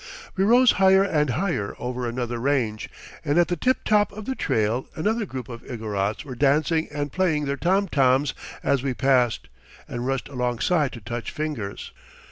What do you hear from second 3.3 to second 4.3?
at the tip top of